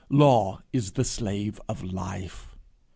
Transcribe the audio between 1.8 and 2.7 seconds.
Life.